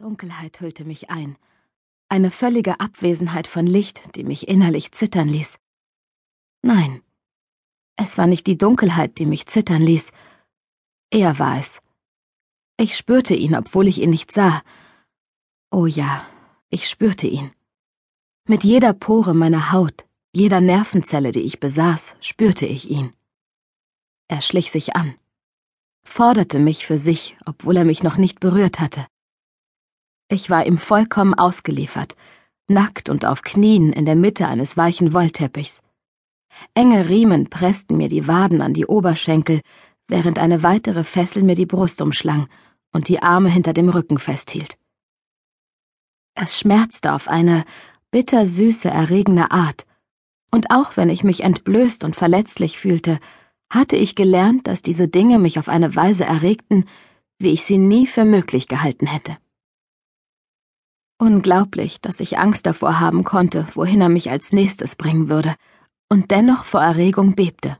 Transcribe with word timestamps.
Dunkelheit 0.00 0.62
hüllte 0.62 0.86
mich 0.86 1.10
ein. 1.10 1.36
Eine 2.08 2.30
völlige 2.30 2.80
Abwesenheit 2.80 3.46
von 3.46 3.66
Licht, 3.66 4.16
die 4.16 4.24
mich 4.24 4.48
innerlich 4.48 4.92
zittern 4.92 5.28
ließ. 5.28 5.58
Nein, 6.62 7.02
es 7.96 8.16
war 8.16 8.26
nicht 8.26 8.46
die 8.46 8.56
Dunkelheit, 8.56 9.18
die 9.18 9.26
mich 9.26 9.44
zittern 9.44 9.82
ließ. 9.82 10.10
Er 11.10 11.38
war 11.38 11.58
es. 11.58 11.82
Ich 12.78 12.96
spürte 12.96 13.34
ihn, 13.34 13.54
obwohl 13.54 13.88
ich 13.88 14.00
ihn 14.00 14.08
nicht 14.08 14.32
sah. 14.32 14.62
Oh 15.70 15.84
ja, 15.84 16.24
ich 16.70 16.88
spürte 16.88 17.26
ihn. 17.26 17.52
Mit 18.48 18.64
jeder 18.64 18.94
Pore 18.94 19.34
meiner 19.34 19.70
Haut, 19.70 20.06
jeder 20.34 20.62
Nervenzelle, 20.62 21.30
die 21.30 21.42
ich 21.42 21.60
besaß, 21.60 22.16
spürte 22.22 22.64
ich 22.64 22.88
ihn. 22.88 23.12
Er 24.28 24.40
schlich 24.40 24.70
sich 24.70 24.96
an, 24.96 25.14
forderte 26.04 26.58
mich 26.58 26.86
für 26.86 26.96
sich, 26.96 27.36
obwohl 27.44 27.76
er 27.76 27.84
mich 27.84 28.02
noch 28.02 28.16
nicht 28.16 28.40
berührt 28.40 28.80
hatte. 28.80 29.06
Ich 30.32 30.48
war 30.48 30.64
ihm 30.64 30.78
vollkommen 30.78 31.34
ausgeliefert, 31.34 32.14
nackt 32.68 33.08
und 33.08 33.26
auf 33.26 33.42
Knien 33.42 33.92
in 33.92 34.04
der 34.06 34.14
Mitte 34.14 34.46
eines 34.46 34.76
weichen 34.76 35.12
Wollteppichs. 35.12 35.82
Enge 36.72 37.08
Riemen 37.08 37.50
pressten 37.50 37.96
mir 37.96 38.06
die 38.06 38.28
Waden 38.28 38.62
an 38.62 38.72
die 38.72 38.86
Oberschenkel, 38.86 39.60
während 40.06 40.38
eine 40.38 40.62
weitere 40.62 41.02
Fessel 41.02 41.42
mir 41.42 41.56
die 41.56 41.66
Brust 41.66 42.00
umschlang 42.00 42.48
und 42.92 43.08
die 43.08 43.22
Arme 43.22 43.48
hinter 43.48 43.72
dem 43.72 43.88
Rücken 43.88 44.18
festhielt. 44.18 44.78
Es 46.34 46.56
schmerzte 46.56 47.12
auf 47.12 47.26
eine 47.26 47.64
bittersüße, 48.12 48.88
erregende 48.88 49.50
Art, 49.50 49.84
und 50.52 50.70
auch 50.70 50.96
wenn 50.96 51.08
ich 51.08 51.24
mich 51.24 51.42
entblößt 51.42 52.04
und 52.04 52.14
verletzlich 52.14 52.78
fühlte, 52.78 53.18
hatte 53.68 53.96
ich 53.96 54.14
gelernt, 54.14 54.68
dass 54.68 54.82
diese 54.82 55.08
Dinge 55.08 55.40
mich 55.40 55.58
auf 55.58 55.68
eine 55.68 55.96
Weise 55.96 56.24
erregten, 56.24 56.84
wie 57.40 57.50
ich 57.50 57.64
sie 57.64 57.78
nie 57.78 58.06
für 58.06 58.24
möglich 58.24 58.68
gehalten 58.68 59.08
hätte. 59.08 59.36
Unglaublich, 61.20 62.00
dass 62.00 62.18
ich 62.18 62.38
Angst 62.38 62.64
davor 62.64 62.98
haben 62.98 63.24
konnte, 63.24 63.66
wohin 63.74 64.00
er 64.00 64.08
mich 64.08 64.30
als 64.30 64.54
nächstes 64.54 64.96
bringen 64.96 65.28
würde, 65.28 65.54
und 66.08 66.30
dennoch 66.30 66.64
vor 66.64 66.80
Erregung 66.80 67.34
bebte. 67.34 67.76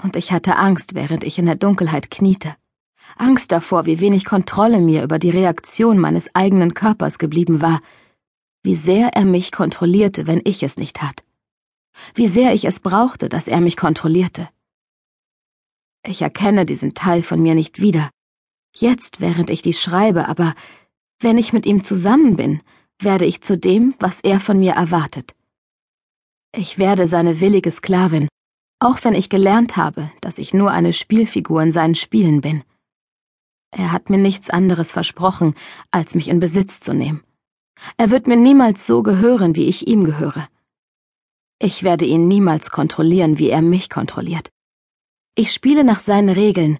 Und 0.00 0.14
ich 0.14 0.30
hatte 0.30 0.54
Angst, 0.54 0.94
während 0.94 1.24
ich 1.24 1.36
in 1.36 1.46
der 1.46 1.56
Dunkelheit 1.56 2.12
kniete. 2.12 2.54
Angst 3.16 3.50
davor, 3.50 3.86
wie 3.86 3.98
wenig 3.98 4.24
Kontrolle 4.24 4.80
mir 4.80 5.02
über 5.02 5.18
die 5.18 5.30
Reaktion 5.30 5.98
meines 5.98 6.32
eigenen 6.32 6.74
Körpers 6.74 7.18
geblieben 7.18 7.60
war, 7.60 7.80
wie 8.62 8.76
sehr 8.76 9.08
er 9.08 9.24
mich 9.24 9.50
kontrollierte, 9.50 10.28
wenn 10.28 10.42
ich 10.44 10.62
es 10.62 10.76
nicht 10.76 10.94
tat, 10.94 11.24
wie 12.14 12.28
sehr 12.28 12.54
ich 12.54 12.66
es 12.66 12.78
brauchte, 12.78 13.28
dass 13.28 13.48
er 13.48 13.60
mich 13.60 13.76
kontrollierte. 13.76 14.48
Ich 16.06 16.22
erkenne 16.22 16.66
diesen 16.66 16.94
Teil 16.94 17.24
von 17.24 17.42
mir 17.42 17.56
nicht 17.56 17.80
wieder, 17.80 18.10
jetzt 18.76 19.20
während 19.20 19.50
ich 19.50 19.60
dies 19.60 19.82
schreibe, 19.82 20.28
aber 20.28 20.54
wenn 21.24 21.38
ich 21.38 21.52
mit 21.52 21.66
ihm 21.66 21.82
zusammen 21.82 22.36
bin, 22.36 22.60
werde 23.00 23.24
ich 23.24 23.40
zu 23.40 23.58
dem, 23.58 23.94
was 23.98 24.20
er 24.20 24.38
von 24.38 24.60
mir 24.60 24.72
erwartet. 24.72 25.34
Ich 26.54 26.78
werde 26.78 27.08
seine 27.08 27.40
willige 27.40 27.72
Sklavin, 27.72 28.28
auch 28.78 28.98
wenn 29.02 29.14
ich 29.14 29.28
gelernt 29.28 29.76
habe, 29.76 30.10
dass 30.20 30.38
ich 30.38 30.54
nur 30.54 30.70
eine 30.70 30.92
Spielfigur 30.92 31.62
in 31.62 31.72
seinen 31.72 31.96
Spielen 31.96 32.40
bin. 32.40 32.62
Er 33.72 33.90
hat 33.90 34.08
mir 34.08 34.18
nichts 34.18 34.50
anderes 34.50 34.92
versprochen, 34.92 35.54
als 35.90 36.14
mich 36.14 36.28
in 36.28 36.38
Besitz 36.38 36.78
zu 36.78 36.94
nehmen. 36.94 37.24
Er 37.96 38.10
wird 38.10 38.28
mir 38.28 38.36
niemals 38.36 38.86
so 38.86 39.02
gehören, 39.02 39.56
wie 39.56 39.64
ich 39.64 39.88
ihm 39.88 40.04
gehöre. 40.04 40.46
Ich 41.58 41.82
werde 41.82 42.04
ihn 42.04 42.28
niemals 42.28 42.70
kontrollieren, 42.70 43.38
wie 43.38 43.48
er 43.48 43.62
mich 43.62 43.90
kontrolliert. 43.90 44.50
Ich 45.34 45.52
spiele 45.52 45.82
nach 45.82 45.98
seinen 45.98 46.28
Regeln 46.28 46.78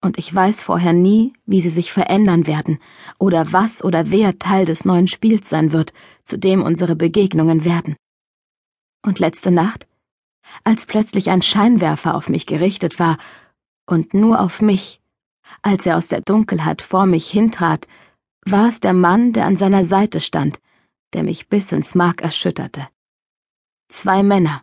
und 0.00 0.18
ich 0.18 0.34
weiß 0.34 0.60
vorher 0.60 0.92
nie, 0.92 1.32
wie 1.46 1.60
sie 1.60 1.70
sich 1.70 1.92
verändern 1.92 2.46
werden 2.46 2.78
oder 3.18 3.52
was 3.52 3.84
oder 3.84 4.10
wer 4.10 4.38
Teil 4.38 4.64
des 4.64 4.84
neuen 4.84 5.08
Spiels 5.08 5.48
sein 5.48 5.72
wird, 5.72 5.92
zu 6.24 6.38
dem 6.38 6.62
unsere 6.62 6.96
Begegnungen 6.96 7.64
werden. 7.64 7.96
Und 9.02 9.18
letzte 9.18 9.50
Nacht, 9.50 9.86
als 10.64 10.86
plötzlich 10.86 11.30
ein 11.30 11.42
Scheinwerfer 11.42 12.14
auf 12.14 12.28
mich 12.28 12.46
gerichtet 12.46 12.98
war, 12.98 13.18
und 13.86 14.14
nur 14.14 14.40
auf 14.40 14.62
mich, 14.62 15.00
als 15.62 15.84
er 15.84 15.96
aus 15.96 16.08
der 16.08 16.20
Dunkelheit 16.20 16.80
vor 16.80 17.06
mich 17.06 17.28
hintrat, 17.28 17.88
war 18.46 18.68
es 18.68 18.80
der 18.80 18.92
Mann, 18.92 19.32
der 19.32 19.46
an 19.46 19.56
seiner 19.56 19.84
Seite 19.84 20.20
stand, 20.20 20.60
der 21.12 21.24
mich 21.24 21.48
bis 21.48 21.72
ins 21.72 21.94
Mark 21.94 22.22
erschütterte. 22.22 22.88
Zwei 23.88 24.22
Männer, 24.22 24.62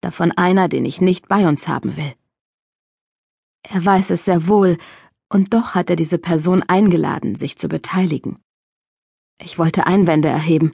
davon 0.00 0.32
einer, 0.32 0.68
den 0.68 0.84
ich 0.84 1.00
nicht 1.00 1.28
bei 1.28 1.48
uns 1.48 1.68
haben 1.68 1.96
will. 1.96 2.12
Er 3.62 3.84
weiß 3.84 4.10
es 4.10 4.24
sehr 4.24 4.46
wohl, 4.48 4.76
und 5.28 5.54
doch 5.54 5.74
hat 5.74 5.88
er 5.88 5.96
diese 5.96 6.18
Person 6.18 6.62
eingeladen, 6.62 7.36
sich 7.36 7.56
zu 7.56 7.68
beteiligen. 7.68 8.38
Ich 9.40 9.58
wollte 9.58 9.86
Einwände 9.86 10.28
erheben. 10.28 10.72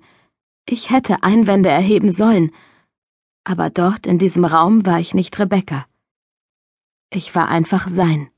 Ich 0.69 0.91
hätte 0.91 1.23
Einwände 1.23 1.69
erheben 1.69 2.11
sollen. 2.11 2.51
Aber 3.45 3.71
dort 3.71 4.07
in 4.07 4.19
diesem 4.19 4.45
Raum 4.45 4.85
war 4.85 5.01
ich 5.01 5.15
nicht 5.15 5.39
Rebecca. 5.39 5.87
Ich 7.11 7.35
war 7.35 7.49
einfach 7.49 7.89
sein. 7.89 8.31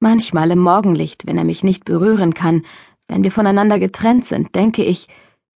Manchmal 0.00 0.50
im 0.50 0.58
Morgenlicht, 0.58 1.26
wenn 1.26 1.38
er 1.38 1.44
mich 1.44 1.62
nicht 1.64 1.84
berühren 1.84 2.34
kann, 2.34 2.62
wenn 3.08 3.22
wir 3.22 3.30
voneinander 3.30 3.78
getrennt 3.78 4.26
sind, 4.26 4.54
denke 4.54 4.84
ich, 4.84 5.08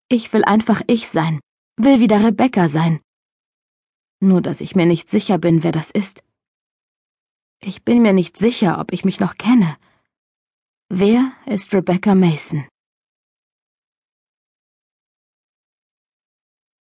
ich 0.07 0.31
will 0.33 0.43
einfach 0.43 0.81
ich 0.87 1.07
sein, 1.07 1.39
will 1.77 1.99
wieder 1.99 2.23
Rebecca 2.23 2.69
sein. 2.69 2.99
Nur 4.19 4.41
dass 4.41 4.61
ich 4.61 4.75
mir 4.75 4.85
nicht 4.85 5.09
sicher 5.09 5.37
bin, 5.39 5.63
wer 5.63 5.71
das 5.71 5.89
ist. 5.89 6.21
Ich 7.61 7.83
bin 7.83 8.01
mir 8.01 8.13
nicht 8.13 8.37
sicher, 8.37 8.79
ob 8.79 8.93
ich 8.93 9.05
mich 9.05 9.19
noch 9.19 9.37
kenne. 9.37 9.77
Wer 10.89 11.31
ist 11.45 11.73
Rebecca 11.73 12.13
Mason? 12.13 12.65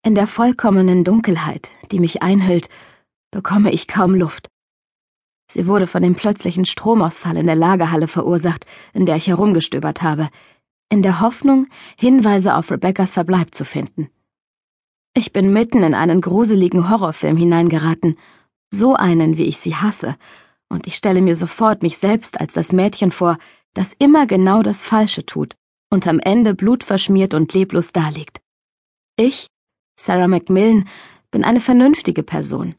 In 0.05 0.15
der 0.15 0.27
vollkommenen 0.27 1.03
Dunkelheit, 1.03 1.71
die 1.91 1.99
mich 1.99 2.23
einhüllt, 2.23 2.69
bekomme 3.31 3.73
ich 3.73 3.89
kaum 3.89 4.15
Luft. 4.15 4.49
Sie 5.51 5.67
wurde 5.67 5.87
von 5.87 6.03
dem 6.03 6.15
plötzlichen 6.15 6.67
Stromausfall 6.67 7.37
in 7.37 7.47
der 7.47 7.56
Lagerhalle 7.56 8.09
verursacht, 8.09 8.67
in 8.93 9.06
der 9.06 9.17
ich 9.17 9.27
herumgestöbert 9.27 10.03
habe, 10.03 10.29
in 10.91 11.03
der 11.03 11.21
Hoffnung, 11.21 11.69
Hinweise 11.99 12.55
auf 12.55 12.71
Rebeccas 12.71 13.12
Verbleib 13.12 13.55
zu 13.55 13.65
finden. 13.65 14.11
Ich 15.15 15.33
bin 15.33 15.53
mitten 15.53 15.83
in 15.83 15.95
einen 15.95 16.21
gruseligen 16.21 16.91
Horrorfilm 16.91 17.37
hineingeraten, 17.37 18.19
so 18.71 18.95
einen, 18.95 19.39
wie 19.39 19.45
ich 19.45 19.59
sie 19.59 19.77
hasse, 19.77 20.17
und 20.75 20.87
ich 20.87 20.97
stelle 20.97 21.23
mir 21.23 21.37
sofort 21.37 21.83
mich 21.83 21.99
selbst 21.99 22.41
als 22.41 22.55
das 22.55 22.73
Mädchen 22.73 23.11
vor, 23.11 23.39
das 23.75 23.95
immer 23.99 24.27
genau 24.27 24.62
das 24.62 24.83
Falsche 24.83 25.25
tut 25.25 25.57
und 25.91 26.07
am 26.07 26.19
Ende 26.19 26.55
blutverschmiert 26.55 27.33
und 27.33 27.55
leblos 27.55 27.93
daliegt. 27.93 28.41
Ich, 29.17 29.47
Sarah 29.99 30.29
Macmillan, 30.29 30.89
bin 31.31 31.45
eine 31.45 31.61
vernünftige 31.61 32.23
Person, 32.23 32.75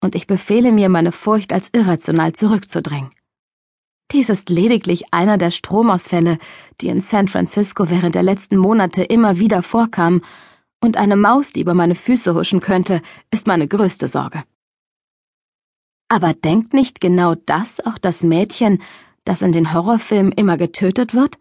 und 0.00 0.14
ich 0.14 0.26
befehle 0.26 0.72
mir, 0.72 0.88
meine 0.88 1.12
Furcht 1.12 1.52
als 1.52 1.68
irrational 1.72 2.32
zurückzudrängen. 2.32 3.10
Dies 4.10 4.28
ist 4.28 4.50
lediglich 4.50 5.12
einer 5.12 5.38
der 5.38 5.50
Stromausfälle, 5.50 6.38
die 6.80 6.88
in 6.88 7.00
San 7.00 7.28
Francisco 7.28 7.90
während 7.90 8.14
der 8.14 8.22
letzten 8.22 8.56
Monate 8.56 9.02
immer 9.02 9.38
wieder 9.38 9.62
vorkamen, 9.62 10.22
und 10.82 10.98
eine 10.98 11.16
Maus, 11.16 11.52
die 11.52 11.60
über 11.60 11.72
meine 11.72 11.94
Füße 11.94 12.34
huschen 12.34 12.60
könnte, 12.60 13.00
ist 13.30 13.46
meine 13.46 13.66
größte 13.66 14.08
Sorge. 14.08 14.44
Aber 16.14 16.32
denkt 16.32 16.74
nicht 16.74 17.00
genau 17.00 17.34
das 17.34 17.84
auch 17.84 17.98
das 17.98 18.22
Mädchen, 18.22 18.80
das 19.24 19.42
in 19.42 19.50
den 19.50 19.72
Horrorfilmen 19.72 20.30
immer 20.30 20.56
getötet 20.56 21.12
wird? 21.12 21.40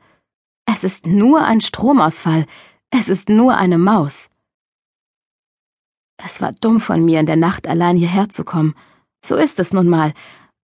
Es 0.65 0.83
ist 0.83 1.05
nur 1.05 1.43
ein 1.43 1.61
Stromausfall, 1.61 2.47
es 2.89 3.07
ist 3.07 3.29
nur 3.29 3.55
eine 3.55 3.77
Maus. 3.77 4.31
Es 6.17 6.41
war 6.41 6.53
dumm 6.53 6.79
von 6.79 7.05
mir, 7.05 7.19
in 7.19 7.27
der 7.27 7.35
Nacht 7.35 7.67
allein 7.67 7.97
hierher 7.97 8.29
zu 8.29 8.43
kommen. 8.43 8.73
So 9.23 9.35
ist 9.35 9.59
es 9.59 9.73
nun 9.73 9.87
mal, 9.87 10.11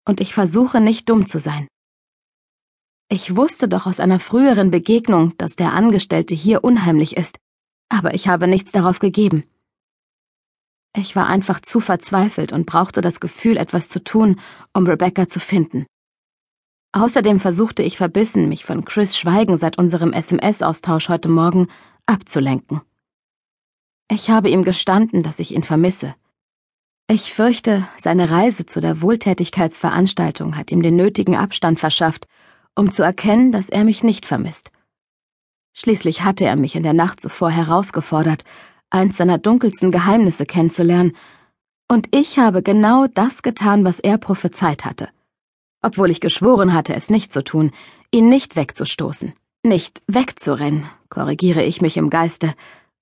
und 0.07 0.23
ich 0.23 0.33
versuche 0.33 0.81
nicht 0.81 1.11
dumm 1.11 1.27
zu 1.27 1.39
sein. 1.39 1.69
Ich 3.11 3.37
wusste 3.37 3.69
doch 3.69 3.85
aus 3.85 4.01
einer 4.01 4.21
früheren 4.21 4.71
Begegnung, 4.71 5.37
dass 5.37 5.55
der 5.55 5.75
Angestellte 5.75 6.35
hier 6.35 6.65
unheimlich 6.65 7.15
ist, 7.19 7.37
aber 7.91 8.15
ich 8.15 8.27
habe 8.27 8.49
nichts 8.49 8.73
darauf 8.73 9.01
gegeben. 9.01 9.45
Ich 10.97 11.15
war 11.15 11.27
einfach 11.27 11.61
zu 11.61 11.81
verzweifelt 11.81 12.53
und 12.53 12.67
brauchte 12.67 13.01
das 13.01 13.21
Gefühl, 13.21 13.57
etwas 13.57 13.89
zu 13.89 14.03
tun, 14.03 14.41
um 14.73 14.87
Rebecca 14.87 15.29
zu 15.29 15.41
finden. 15.41 15.87
Außerdem 16.93 17.39
versuchte 17.39 17.83
ich 17.83 17.99
verbissen, 17.99 18.49
mich 18.49 18.65
von 18.65 18.85
Chris 18.85 19.17
Schweigen 19.17 19.57
seit 19.57 19.79
unserem 19.79 20.13
SMS-Austausch 20.13 21.09
heute 21.09 21.29
Morgen 21.29 21.69
abzulenken. 22.07 22.81
Ich 24.11 24.31
habe 24.31 24.49
ihm 24.49 24.65
gestanden, 24.65 25.23
dass 25.23 25.39
ich 25.39 25.55
ihn 25.55 25.65
vermisse. 25.65 26.15
Ich 27.11 27.33
fürchte, 27.33 27.87
seine 27.99 28.31
Reise 28.31 28.65
zu 28.65 28.81
der 28.81 29.03
Wohltätigkeitsveranstaltung 29.03 30.57
hat 30.57 30.71
ihm 30.71 30.83
den 30.83 30.97
nötigen 30.97 31.37
Abstand 31.37 31.79
verschafft, 31.79 32.27
um 32.75 32.91
zu 32.91 33.03
erkennen, 33.03 33.53
dass 33.53 33.69
er 33.69 33.85
mich 33.85 34.03
nicht 34.03 34.25
vermisst. 34.25 34.73
Schließlich 35.75 36.23
hatte 36.23 36.45
er 36.47 36.57
mich 36.57 36.75
in 36.75 36.83
der 36.83 36.95
Nacht 36.95 37.21
zuvor 37.21 37.51
herausgefordert, 37.51 38.45
eins 38.91 39.17
seiner 39.17 39.39
dunkelsten 39.39 39.91
Geheimnisse 39.91 40.47
kennenzulernen, 40.47 41.13
und 41.91 42.09
ich 42.15 42.39
habe 42.39 42.63
genau 42.63 43.07
das 43.07 43.43
getan, 43.43 43.85
was 43.85 43.99
er 44.01 44.19
prophezeit 44.19 44.85
hatte. 44.85 45.09
obwohl 45.83 46.11
ich 46.11 46.21
geschworen 46.21 46.73
hatte, 46.73 46.95
es 46.95 47.11
nicht 47.11 47.33
zu 47.33 47.43
tun, 47.43 47.71
ihn 48.11 48.29
nicht 48.29 48.57
wegzustoßen, 48.57 49.33
nicht 49.63 50.03
wegzurennen, 50.07 50.89
korrigiere 51.09 51.63
ich 51.63 51.81
mich 51.81 51.97
im 51.97 52.11
Geiste 52.11 52.55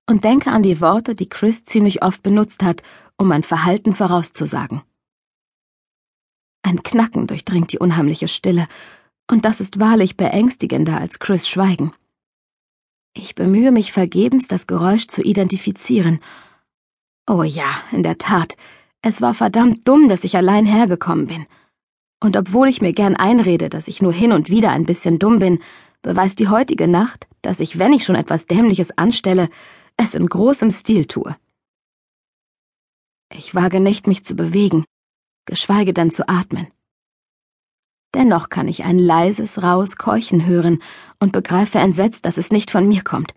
und 0.05 0.23
denke 0.23 0.51
an 0.51 0.63
die 0.63 0.79
Worte, 0.79 1.15
die 1.15 1.29
Chris 1.29 1.63
ziemlich 1.65 2.03
oft 2.03 2.23
benutzt 2.23 2.63
hat, 2.63 2.81
um 3.17 3.27
mein 3.27 3.43
Verhalten 3.43 3.93
vorauszusagen. 3.93 4.81
Ein 6.61 6.83
Knacken 6.83 7.27
durchdringt 7.27 7.71
die 7.71 7.79
unheimliche 7.79 8.27
Stille, 8.27 8.67
und 9.29 9.43
das 9.43 9.59
ist 9.59 9.79
wahrlich 9.79 10.15
beängstigender 10.15 10.99
als 10.99 11.19
Chris 11.19 11.47
Schweigen. 11.49 11.93
Ich 13.19 13.33
bemühe 13.33 13.71
mich 13.71 13.91
vergebens, 13.91 14.47
das 14.47 14.67
Geräusch 14.67 15.07
zu 15.07 15.23
identifizieren. 15.23 16.19
Oh 17.27 17.41
ja, 17.41 17.81
in 17.91 18.03
der 18.03 18.19
Tat, 18.19 18.55
es 19.01 19.21
war 19.21 19.33
verdammt 19.33 19.87
dumm, 19.87 20.07
dass 20.07 20.23
ich 20.23 20.37
allein 20.37 20.67
hergekommen 20.67 21.25
bin. 21.25 21.47
Und 22.23 22.37
obwohl 22.37 22.67
ich 22.67 22.81
mir 22.81 22.93
gern 22.93 23.15
einrede, 23.15 23.69
dass 23.69 23.87
ich 23.87 24.03
nur 24.03 24.13
hin 24.13 24.31
und 24.31 24.49
wieder 24.49 24.71
ein 24.71 24.85
bisschen 24.85 25.17
dumm 25.17 25.39
bin, 25.39 25.59
beweist 26.03 26.39
die 26.39 26.47
heutige 26.47 26.87
Nacht, 26.87 27.27
dass 27.41 27.59
ich, 27.59 27.79
wenn 27.79 27.91
ich 27.91 28.03
schon 28.03 28.15
etwas 28.15 28.45
Dämliches 28.45 28.95
anstelle, 28.97 29.49
es 29.97 30.13
in 30.13 30.27
großem 30.27 30.69
Stil 30.69 31.05
tue. 31.05 31.35
Ich 33.33 33.55
wage 33.55 33.79
nicht, 33.79 34.05
mich 34.05 34.23
zu 34.23 34.35
bewegen, 34.35 34.85
geschweige 35.45 35.93
denn 35.93 36.11
zu 36.11 36.29
atmen. 36.29 36.67
Dennoch 38.17 38.49
kann 38.49 38.67
ich 38.67 38.83
ein 38.83 38.97
leises, 38.97 39.61
raues 39.61 39.95
Keuchen 39.95 40.47
hören 40.47 40.79
und 41.19 41.33
begreife 41.33 41.77
entsetzt, 41.77 42.25
dass 42.25 42.39
es 42.39 42.51
nicht 42.51 42.71
von 42.71 42.87
mir 42.87 43.03
kommt. 43.03 43.35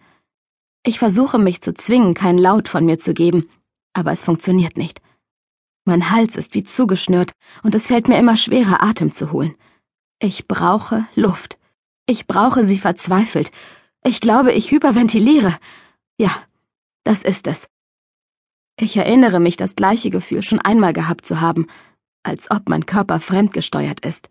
Ich 0.83 0.99
versuche 0.99 1.39
mich 1.39 1.61
zu 1.61 1.75
zwingen, 1.75 2.15
kein 2.15 2.39
Laut 2.39 2.67
von 2.67 2.87
mir 2.87 2.99
zu 2.99 3.13
geben, 3.13 3.51
aber 3.93 4.11
es 4.11 4.25
funktioniert 4.25 4.79
nicht. 4.79 5.03
Mein 5.85 6.11
Hals 6.11 6.35
ist 6.35 6.55
wie 6.55 6.65
zugeschnürt 6.65 7.33
und 7.63 7.75
es 7.75 7.89
fällt 7.89 8.09
mir 8.09 8.19
immer 8.19 8.39
schwerer, 8.39 8.83
Atem 8.83 9.13
zu 9.13 9.33
holen. 9.33 9.55
Ich 10.19 10.49
brauche 10.49 11.07
Luft. 11.15 11.59
Ich 12.07 12.27
brauche 12.27 12.65
sie 12.65 12.79
verzweifelt. 12.79 13.51
Ich 14.03 14.23
glaube, 14.23 14.53
ich 14.53 14.71
hyperventiliere. 14.71 15.59
Ja, 16.17 16.35
das 17.05 17.23
ist 17.23 17.47
es. 17.47 17.69
Ich 18.79 18.97
erinnere 18.97 19.41
mich, 19.41 19.59
das 19.59 19.77
gleiche 19.77 20.09
Gefühl 20.09 20.43
schon 20.43 20.59
einmal 20.59 20.95
gehabt 20.95 21.27
zu 21.27 21.43
haben, 21.43 21.67
als 22.23 22.51
ob 22.51 22.71
mein 22.71 22.87
Körper 22.87 23.21
fremdgesteuert 23.21 24.07
ist. 24.07 24.31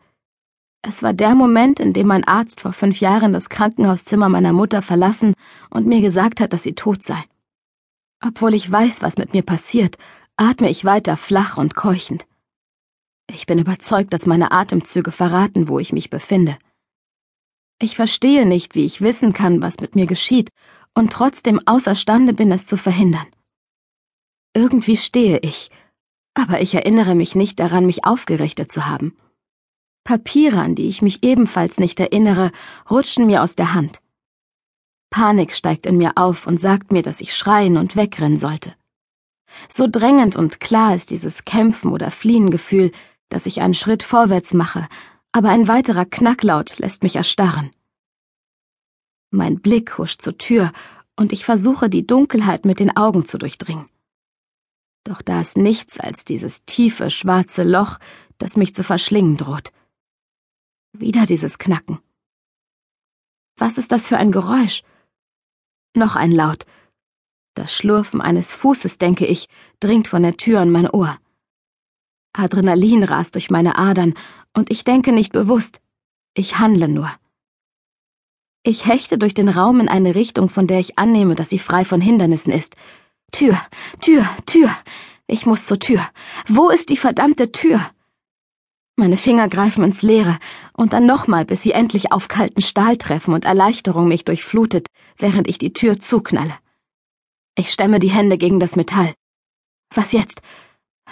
Es 0.81 1.03
war 1.03 1.13
der 1.13 1.35
Moment, 1.35 1.79
in 1.79 1.93
dem 1.93 2.07
mein 2.07 2.23
Arzt 2.23 2.61
vor 2.61 2.71
fünf 2.71 3.01
Jahren 3.01 3.33
das 3.33 3.49
Krankenhauszimmer 3.49 4.29
meiner 4.29 4.53
Mutter 4.53 4.81
verlassen 4.81 5.33
und 5.69 5.87
mir 5.87 6.01
gesagt 6.01 6.39
hat, 6.39 6.53
dass 6.53 6.63
sie 6.63 6.73
tot 6.73 7.03
sei. 7.03 7.21
Obwohl 8.25 8.53
ich 8.53 8.69
weiß, 8.69 9.01
was 9.01 9.17
mit 9.17 9.33
mir 9.33 9.43
passiert, 9.43 9.97
atme 10.37 10.69
ich 10.69 10.85
weiter 10.85 11.17
flach 11.17 11.57
und 11.57 11.75
keuchend. 11.75 12.25
Ich 13.29 13.45
bin 13.45 13.59
überzeugt, 13.59 14.13
dass 14.13 14.25
meine 14.25 14.51
Atemzüge 14.51 15.11
verraten, 15.11 15.67
wo 15.67 15.79
ich 15.79 15.93
mich 15.93 16.09
befinde. 16.09 16.57
Ich 17.81 17.95
verstehe 17.95 18.45
nicht, 18.45 18.75
wie 18.75 18.85
ich 18.85 19.01
wissen 19.01 19.33
kann, 19.33 19.61
was 19.61 19.79
mit 19.79 19.95
mir 19.95 20.05
geschieht, 20.05 20.49
und 20.95 21.13
trotzdem 21.13 21.61
außerstande 21.65 22.33
bin, 22.33 22.51
es 22.51 22.65
zu 22.65 22.77
verhindern. 22.77 23.27
Irgendwie 24.53 24.97
stehe 24.97 25.39
ich, 25.39 25.69
aber 26.33 26.61
ich 26.61 26.73
erinnere 26.73 27.15
mich 27.15 27.35
nicht 27.35 27.59
daran, 27.59 27.85
mich 27.85 28.05
aufgerichtet 28.05 28.71
zu 28.71 28.87
haben. 28.87 29.15
Papiere, 30.04 30.60
an 30.60 30.75
die 30.75 30.88
ich 30.88 31.01
mich 31.01 31.24
ebenfalls 31.24 31.80
nicht 31.80 32.00
erinnere, 32.00 32.51
rutschen 32.90 33.28
mir 33.28 33.44
aus 33.44 33.56
der 33.56 33.74
Hand. 33.74 34.01
Panik 35.10 35.56
steigt 35.56 35.86
in 35.86 35.98
mir 35.98 36.13
auf 36.16 36.48
und 36.48 36.60
sagt 36.60 36.92
mir, 36.92 37.01
dass 37.01 37.22
ich 37.22 37.36
schreien 37.36 37.78
und 37.78 37.96
wegrennen 37.96 38.38
sollte. 38.38 38.75
So 39.69 39.88
drängend 39.88 40.36
und 40.36 40.60
klar 40.60 40.96
ist 40.96 41.10
dieses 41.10 41.44
Kämpfen 41.44 41.92
oder 41.92 42.12
Fliehen-Gefühl, 42.12 42.92
dass 43.30 43.46
ich 43.46 43.62
einen 43.62 43.74
Schritt 43.74 44.04
vorwärts 44.04 44.54
mache, 44.54 44.88
aber 45.31 45.50
ein 45.50 45.68
weiterer 45.68 46.06
Knacklaut 46.06 46.78
lässt 46.80 47.04
mich 47.04 47.16
erstarren. 47.16 47.72
Mein 49.31 49.60
Blick 49.60 49.98
huscht 49.98 50.22
zur 50.22 50.38
Tür 50.38 50.72
und 51.16 51.31
ich 51.34 51.46
versuche, 51.46 51.90
die 51.90 52.07
Dunkelheit 52.07 52.66
mit 52.66 52.80
den 52.80 52.96
Augen 52.96 53.25
zu 53.25 53.38
durchdringen. 53.38 53.88
Doch 55.04 55.22
da 55.22 55.42
ist 55.42 55.57
nichts 55.57 56.00
als 56.00 56.25
dieses 56.25 56.66
tiefe, 56.66 57.10
schwarze 57.10 57.63
Loch, 57.63 57.98
das 58.38 58.57
mich 58.57 58.74
zu 58.74 58.84
verschlingen 58.84 59.38
droht. 59.38 59.72
Wieder 60.94 61.25
dieses 61.25 61.59
Knacken. 61.59 62.00
Was 63.56 63.77
ist 63.77 63.91
das 63.91 64.07
für 64.07 64.18
ein 64.18 64.31
Geräusch? 64.31 64.83
Noch 65.95 66.15
ein 66.15 66.31
Laut. 66.31 66.65
Das 67.53 67.75
Schlurfen 67.75 68.21
eines 68.21 68.53
Fußes, 68.53 68.97
denke 68.97 69.25
ich, 69.25 69.47
dringt 69.80 70.07
von 70.07 70.24
der 70.24 70.38
Tür 70.38 70.62
an 70.62 70.71
mein 70.71 70.89
Ohr. 70.89 71.18
Adrenalin 72.33 73.03
rast 73.03 73.36
durch 73.36 73.50
meine 73.50 73.77
Adern, 73.77 74.13
und 74.53 74.71
ich 74.71 74.83
denke 74.83 75.12
nicht 75.12 75.31
bewusst. 75.31 75.80
Ich 76.33 76.57
handle 76.57 76.88
nur. 76.88 77.12
Ich 78.63 78.86
hechte 78.86 79.18
durch 79.18 79.33
den 79.33 79.50
Raum 79.50 79.80
in 79.80 79.89
eine 79.89 80.15
Richtung, 80.15 80.50
von 80.50 80.68
der 80.68 80.80
ich 80.80 80.97
annehme, 80.97 81.36
dass 81.36 81.50
sie 81.50 81.59
frei 81.59 81.86
von 81.86 82.01
Hindernissen 82.01 82.51
ist. 82.51 82.75
Tür, 83.31 83.59
Tür, 84.01 84.27
Tür. 84.45 84.75
Ich 85.27 85.45
muss 85.45 85.65
zur 85.65 85.80
Tür. 85.80 86.07
Wo 86.47 86.69
ist 86.69 86.89
die 86.89 86.97
verdammte 86.97 87.51
Tür? 87.51 87.91
Meine 89.00 89.16
Finger 89.16 89.48
greifen 89.48 89.86
ins 89.86 90.01
Leere 90.01 90.38
und 90.74 90.92
dann 90.92 91.06
nochmal, 91.06 91.46
bis 91.46 91.63
sie 91.63 91.72
endlich 91.72 92.12
auf 92.12 92.28
kalten 92.28 92.62
Stahl 92.62 92.98
treffen 92.98 93.34
und 93.34 93.46
Erleichterung 93.46 94.10
mich 94.10 94.25
durchflutet, 94.25 94.88
während 95.18 95.48
ich 95.48 95.57
die 95.57 95.72
Tür 95.72 96.01
zuknalle. 96.01 96.54
Ich 97.57 97.72
stemme 97.72 98.00
die 98.00 98.10
Hände 98.10 98.38
gegen 98.38 98.60
das 98.60 98.75
Metall. 98.75 99.13
Was 99.96 100.12
jetzt? 100.12 100.42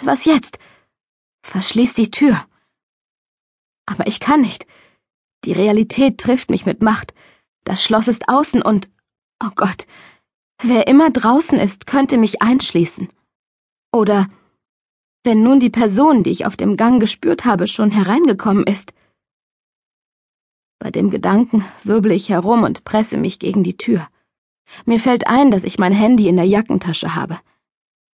Was 0.02 0.26
jetzt? 0.26 0.58
Verschließ 1.42 1.94
die 1.94 2.10
Tür. 2.10 2.44
Aber 3.86 4.06
ich 4.06 4.20
kann 4.20 4.42
nicht. 4.42 4.66
Die 5.46 5.52
Realität 5.52 6.18
trifft 6.18 6.50
mich 6.50 6.66
mit 6.66 6.82
Macht. 6.82 7.14
Das 7.64 7.82
Schloss 7.82 8.06
ist 8.06 8.28
außen 8.28 8.60
und. 8.60 8.90
Oh 9.42 9.50
Gott. 9.56 9.86
Wer 10.62 10.88
immer 10.88 11.08
draußen 11.08 11.58
ist, 11.58 11.86
könnte 11.86 12.18
mich 12.18 12.42
einschließen. 12.42 13.08
Oder 13.92 14.28
wenn 15.24 15.42
nun 15.42 15.60
die 15.60 15.70
Person, 15.70 16.22
die 16.22 16.30
ich 16.30 16.46
auf 16.46 16.56
dem 16.56 16.76
Gang 16.76 17.00
gespürt 17.00 17.44
habe, 17.44 17.66
schon 17.66 17.90
hereingekommen 17.90 18.66
ist. 18.66 18.92
Bei 20.78 20.90
dem 20.90 21.10
Gedanken 21.10 21.64
wirbel 21.82 22.12
ich 22.12 22.28
herum 22.28 22.62
und 22.62 22.84
presse 22.84 23.16
mich 23.16 23.38
gegen 23.38 23.64
die 23.64 23.76
Tür. 23.76 24.08
Mir 24.84 25.00
fällt 25.00 25.26
ein, 25.26 25.50
dass 25.50 25.64
ich 25.64 25.78
mein 25.78 25.92
Handy 25.92 26.28
in 26.28 26.36
der 26.36 26.44
Jackentasche 26.44 27.14
habe. 27.14 27.38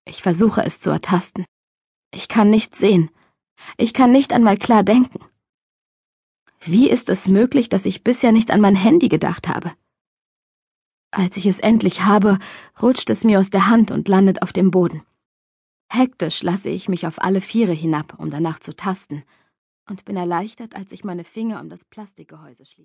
Ich 0.05 0.21
versuche 0.21 0.63
es 0.63 0.79
zu 0.79 0.89
ertasten. 0.89 1.45
Ich 2.13 2.27
kann 2.27 2.49
nichts 2.49 2.79
sehen. 2.79 3.09
Ich 3.77 3.93
kann 3.93 4.11
nicht 4.11 4.33
einmal 4.33 4.57
klar 4.57 4.83
denken. 4.83 5.19
Wie 6.61 6.89
ist 6.89 7.09
es 7.09 7.27
möglich, 7.27 7.67
dass 7.69 7.85
ich 7.85 8.03
bisher 8.03 8.31
nicht 8.31 8.51
an 8.51 8.61
mein 8.61 8.75
Handy 8.75 9.09
gedacht 9.09 9.47
habe? 9.49 9.73
Als 11.11 11.37
ich 11.37 11.45
es 11.45 11.59
endlich 11.59 12.03
habe, 12.03 12.39
rutscht 12.81 13.09
es 13.09 13.23
mir 13.23 13.39
aus 13.39 13.49
der 13.49 13.67
Hand 13.67 13.91
und 13.91 14.07
landet 14.07 14.41
auf 14.41 14.53
dem 14.53 14.71
Boden. 14.71 15.03
Hektisch 15.95 16.41
lasse 16.41 16.71
ich 16.71 16.89
mich 16.89 17.05
auf 17.05 17.21
alle 17.21 17.39
Viere 17.39 17.71
hinab, 17.71 18.17
um 18.17 18.31
danach 18.31 18.59
zu 18.59 18.75
tasten, 18.75 19.23
und 19.87 20.05
bin 20.05 20.17
erleichtert, 20.17 20.75
als 20.75 20.91
ich 20.91 21.03
meine 21.03 21.23
Finger 21.23 21.61
um 21.61 21.69
das 21.69 21.85
Plastikgehäuse 21.85 22.65
schließe. 22.65 22.81